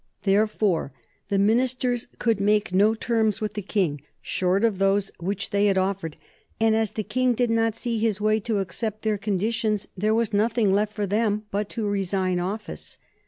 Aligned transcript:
Therefore 0.23 0.91
the 1.29 1.37
ministers 1.37 2.07
could 2.17 2.39
make 2.39 2.73
no 2.73 2.95
terms 2.95 3.39
with 3.39 3.53
the 3.53 3.61
King 3.61 4.01
short 4.19 4.63
of 4.63 4.79
those 4.79 5.11
which 5.19 5.51
they 5.51 5.67
had 5.67 5.77
offered, 5.77 6.17
and 6.59 6.75
as 6.75 6.93
the 6.93 7.03
King 7.03 7.33
did 7.35 7.51
not 7.51 7.75
see 7.75 7.99
his 7.99 8.19
way 8.19 8.39
to 8.39 8.57
accept 8.57 9.03
their 9.03 9.19
conditions 9.19 9.87
there 9.95 10.15
was 10.15 10.33
nothing 10.33 10.73
left 10.73 10.91
for 10.91 11.05
them 11.05 11.43
but 11.51 11.69
to 11.69 11.85
resign 11.87 12.39
office. 12.39 12.97